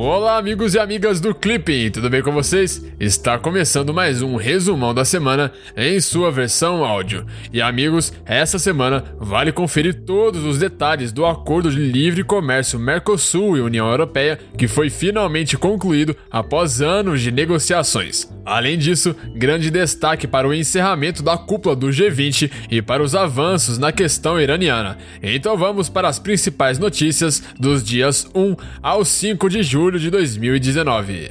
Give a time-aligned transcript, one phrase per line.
[0.00, 2.84] Olá, amigos e amigas do Clipping, tudo bem com vocês?
[3.00, 7.26] Está começando mais um resumão da semana em sua versão áudio.
[7.52, 13.56] E amigos, essa semana vale conferir todos os detalhes do acordo de livre comércio Mercosul
[13.56, 18.30] e União Europeia, que foi finalmente concluído após anos de negociações.
[18.46, 23.78] Além disso, grande destaque para o encerramento da cúpula do G20 e para os avanços
[23.78, 24.96] na questão iraniana.
[25.20, 31.30] Então vamos para as principais notícias dos dias 1 ao 5 de julho de 2019.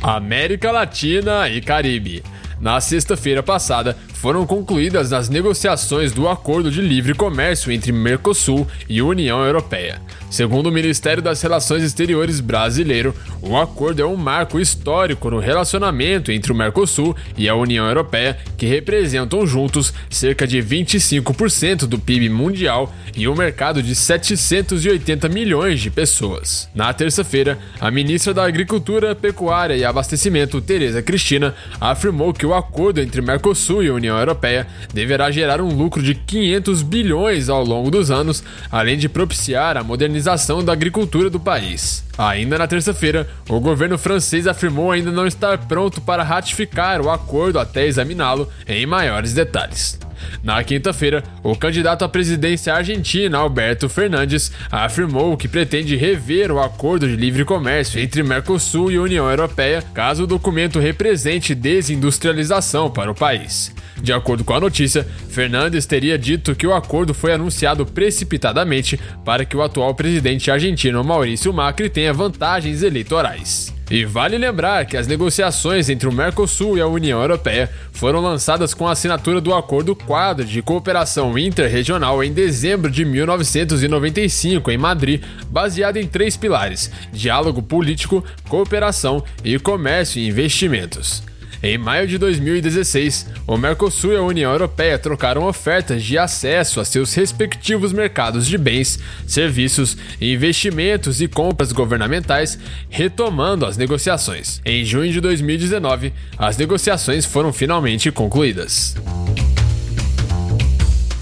[0.00, 2.22] América Latina e Caribe.
[2.60, 9.02] Na sexta-feira passada, foram concluídas as negociações do Acordo de Livre Comércio entre Mercosul e
[9.02, 10.00] União Europeia.
[10.30, 13.14] Segundo o Ministério das Relações Exteriores brasileiro,
[13.46, 18.38] o acordo é um marco histórico no relacionamento entre o Mercosul e a União Europeia,
[18.56, 25.80] que representam juntos cerca de 25% do PIB mundial e um mercado de 780 milhões
[25.80, 26.68] de pessoas.
[26.74, 33.00] Na terça-feira, a ministra da Agricultura, Pecuária e Abastecimento, Tereza Cristina, afirmou que o acordo
[33.00, 38.10] entre Mercosul e União Europeia deverá gerar um lucro de 500 bilhões ao longo dos
[38.10, 42.04] anos, além de propiciar a modernização da agricultura do país.
[42.16, 47.58] Ainda na terça-feira, o governo francês afirmou ainda não estar pronto para ratificar o acordo
[47.58, 49.98] até examiná-lo em maiores detalhes.
[50.42, 57.06] Na quinta-feira, o candidato à presidência argentina, Alberto Fernandes, afirmou que pretende rever o acordo
[57.06, 63.14] de livre comércio entre Mercosul e União Europeia caso o documento represente desindustrialização para o
[63.14, 63.72] país.
[64.02, 69.44] De acordo com a notícia, Fernandes teria dito que o acordo foi anunciado precipitadamente para
[69.44, 73.74] que o atual presidente argentino Maurício Macri tenha vantagens eleitorais.
[73.90, 78.72] E vale lembrar que as negociações entre o Mercosul e a União Europeia foram lançadas
[78.72, 85.22] com a assinatura do Acordo Quadro de Cooperação Interregional em dezembro de 1995 em Madrid,
[85.50, 91.22] baseado em três pilares: diálogo político, cooperação e comércio e investimentos.
[91.64, 96.84] Em maio de 2016, o Mercosul e a União Europeia trocaram ofertas de acesso a
[96.84, 102.58] seus respectivos mercados de bens, serviços, investimentos e compras governamentais,
[102.90, 104.60] retomando as negociações.
[104.62, 108.94] Em junho de 2019, as negociações foram finalmente concluídas.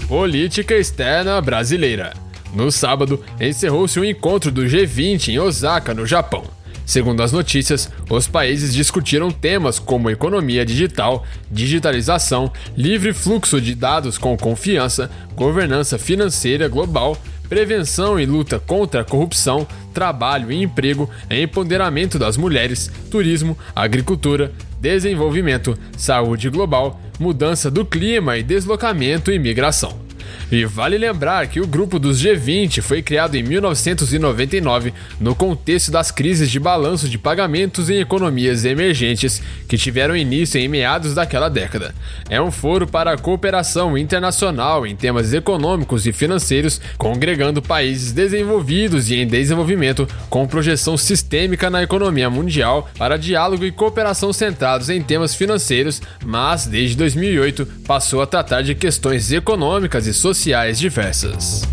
[0.09, 2.11] Política externa brasileira.
[2.53, 6.43] No sábado, encerrou-se o um encontro do G20 em Osaka, no Japão.
[6.85, 14.17] Segundo as notícias, os países discutiram temas como economia digital, digitalização, livre fluxo de dados
[14.17, 17.17] com confiança, governança financeira global,
[17.47, 25.77] prevenção e luta contra a corrupção, trabalho e emprego, empoderamento das mulheres, turismo, agricultura, desenvolvimento,
[25.95, 30.02] saúde global, mudança do clima e deslocamento e migração.
[30.51, 36.11] E vale lembrar que o grupo dos G20 foi criado em 1999 no contexto das
[36.11, 41.93] crises de balanço de pagamentos em economias emergentes que tiveram início em meados daquela década.
[42.29, 49.09] É um foro para a cooperação internacional em temas econômicos e financeiros, congregando países desenvolvidos
[49.09, 55.01] e em desenvolvimento com projeção sistêmica na economia mundial para diálogo e cooperação centrados em
[55.01, 61.63] temas financeiros, mas desde 2008 passou a tratar de questões econômicas e sociais diversas.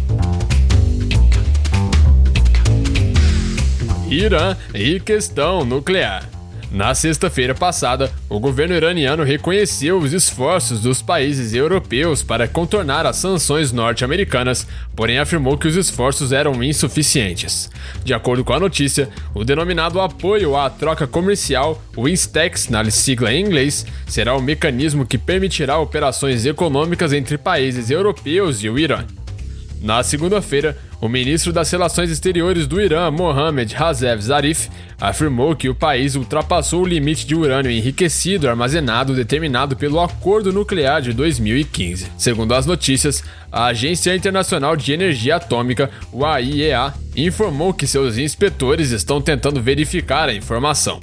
[4.11, 6.29] Irã e questão nuclear.
[6.71, 13.17] Na sexta-feira passada, o governo iraniano reconheceu os esforços dos países europeus para contornar as
[13.17, 17.69] sanções norte-americanas, porém afirmou que os esforços eram insuficientes.
[18.05, 23.33] De acordo com a notícia, o denominado apoio à troca comercial, o INSTEX, na sigla
[23.33, 29.05] em inglês, será o mecanismo que permitirá operações econômicas entre países europeus e o Irã.
[29.83, 34.69] Na segunda-feira, o ministro das Relações Exteriores do Irã, Mohammad Hazev Zarif,
[35.01, 41.01] afirmou que o país ultrapassou o limite de urânio enriquecido armazenado determinado pelo Acordo Nuclear
[41.01, 42.09] de 2015.
[42.19, 48.91] Segundo as notícias, a Agência Internacional de Energia Atômica, o AIEA, informou que seus inspetores
[48.91, 51.01] estão tentando verificar a informação.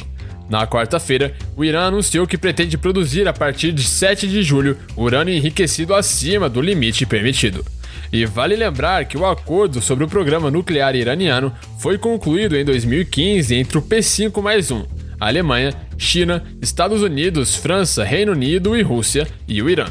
[0.49, 5.33] Na quarta-feira, o Irã anunciou que pretende produzir a partir de 7 de julho urânio
[5.33, 7.65] enriquecido acima do limite permitido.
[8.11, 13.53] E vale lembrar que o acordo sobre o programa nuclear iraniano foi concluído em 2015
[13.55, 14.85] entre o P5 mais 1,
[15.19, 19.88] Alemanha, China, Estados Unidos, França, Reino Unido e Rússia, e o Irã.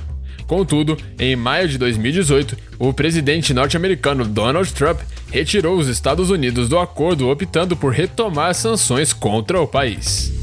[0.46, 5.00] Contudo, em maio de 2018, o presidente norte-americano Donald Trump
[5.30, 10.35] retirou os Estados Unidos do acordo, optando por retomar sanções contra o país.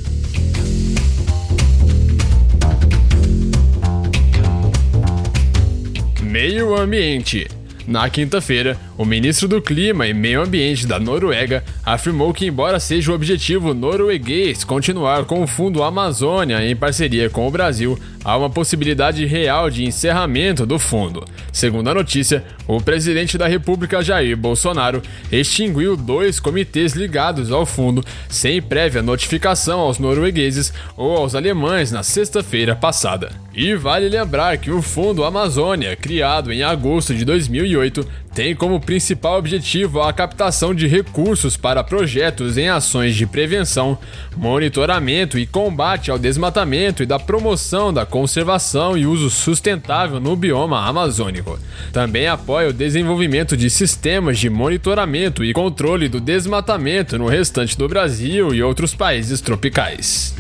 [6.34, 7.48] Meio Ambiente.
[7.88, 13.12] Na quinta-feira, o ministro do Clima e Meio Ambiente da Noruega afirmou que, embora seja
[13.12, 18.50] o objetivo norueguês continuar com o Fundo Amazônia em parceria com o Brasil, há uma
[18.50, 21.26] possibilidade real de encerramento do fundo.
[21.52, 28.04] Segundo a notícia, o presidente da República Jair Bolsonaro extinguiu dois comitês ligados ao fundo
[28.30, 33.32] sem prévia notificação aos noruegueses ou aos alemães na sexta-feira passada.
[33.54, 39.38] E vale lembrar que o Fundo Amazônia, criado em agosto de 2008, tem como principal
[39.38, 43.98] objetivo a captação de recursos para projetos em ações de prevenção,
[44.36, 50.88] monitoramento e combate ao desmatamento e da promoção da conservação e uso sustentável no bioma
[50.88, 51.60] amazônico.
[51.92, 57.88] Também apoia o desenvolvimento de sistemas de monitoramento e controle do desmatamento no restante do
[57.88, 60.34] Brasil e outros países tropicais.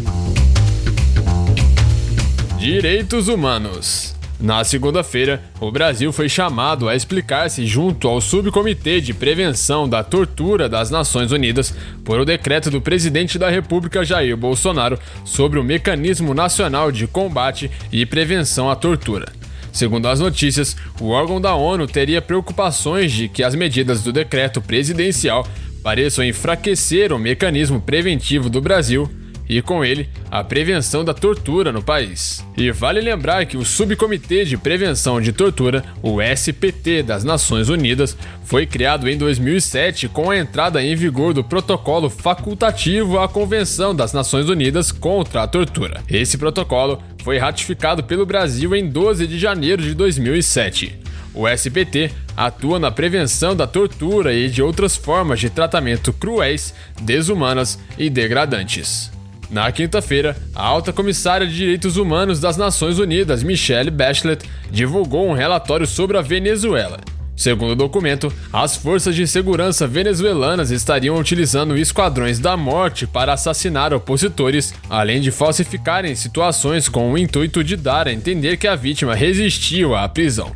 [2.57, 4.12] Direitos Humanos
[4.43, 10.67] na segunda-feira, o Brasil foi chamado a explicar-se junto ao Subcomitê de Prevenção da Tortura
[10.67, 11.73] das Nações Unidas
[12.03, 17.71] por o decreto do presidente da República Jair Bolsonaro sobre o Mecanismo Nacional de Combate
[17.89, 19.31] e Prevenção à Tortura.
[19.71, 24.61] Segundo as notícias, o órgão da ONU teria preocupações de que as medidas do decreto
[24.61, 25.47] presidencial
[25.81, 29.09] pareçam enfraquecer o mecanismo preventivo do Brasil
[29.47, 32.45] e, com ele, a prevenção da tortura no país.
[32.57, 38.17] E vale lembrar que o Subcomitê de Prevenção de Tortura, o SPT das Nações Unidas,
[38.45, 44.13] foi criado em 2007 com a entrada em vigor do protocolo facultativo à Convenção das
[44.13, 46.01] Nações Unidas contra a Tortura.
[46.09, 50.99] Esse protocolo foi ratificado pelo Brasil em 12 de janeiro de 2007.
[51.33, 57.79] O SPT atua na prevenção da tortura e de outras formas de tratamento cruéis, desumanas
[57.97, 59.12] e degradantes.
[59.53, 65.33] Na quinta-feira, a alta comissária de direitos humanos das Nações Unidas, Michelle Bachelet, divulgou um
[65.33, 66.99] relatório sobre a Venezuela.
[67.35, 73.93] Segundo o documento, as forças de segurança venezuelanas estariam utilizando esquadrões da morte para assassinar
[73.93, 79.13] opositores, além de falsificarem situações com o intuito de dar a entender que a vítima
[79.13, 80.51] resistiu à prisão.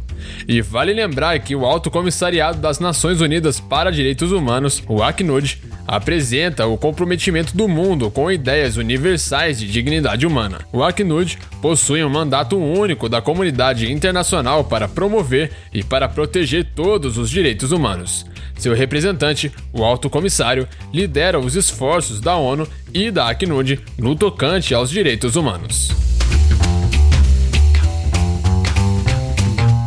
[0.47, 5.61] E vale lembrar que o Alto Comissariado das Nações Unidas para Direitos Humanos, o ACNUD,
[5.87, 10.59] apresenta o comprometimento do mundo com ideias universais de dignidade humana.
[10.73, 17.17] O Acnud possui um mandato único da comunidade internacional para promover e para proteger todos
[17.17, 18.25] os direitos humanos.
[18.57, 24.73] Seu representante, o Alto Comissário, lidera os esforços da ONU e da Acnud no tocante
[24.73, 25.89] aos direitos humanos.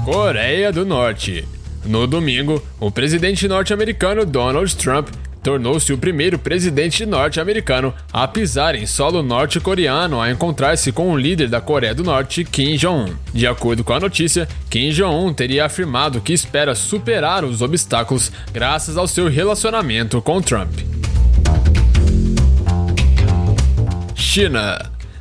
[0.05, 1.45] Coreia do Norte.
[1.85, 5.09] No domingo, o presidente norte-americano Donald Trump
[5.43, 11.49] tornou-se o primeiro presidente norte-americano a pisar em solo norte-coreano a encontrar-se com o líder
[11.49, 13.15] da Coreia do Norte, Kim Jong-un.
[13.33, 18.97] De acordo com a notícia, Kim Jong-un teria afirmado que espera superar os obstáculos graças
[18.97, 20.73] ao seu relacionamento com Trump.
[24.15, 24.79] China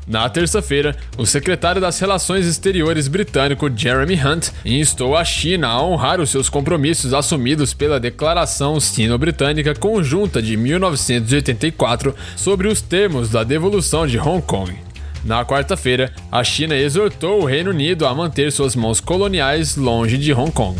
[0.09, 6.19] na terça-feira, o secretário das Relações Exteriores britânico Jeremy Hunt instou a China a honrar
[6.19, 14.07] os seus compromissos assumidos pela Declaração Sino-Britânica Conjunta de 1984 sobre os termos da devolução
[14.07, 14.75] de Hong Kong.
[15.23, 20.33] Na quarta-feira, a China exortou o Reino Unido a manter suas mãos coloniais longe de
[20.33, 20.79] Hong Kong.